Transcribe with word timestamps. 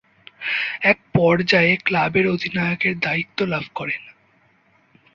এক 0.81 0.97
পর্যায়ে 1.13 1.73
ক্লাবের 1.77 2.25
অধিনায়কের 2.27 2.93
দায়িত্ব 2.99 3.39
লাভ 3.45 3.65
করেন। 3.75 4.01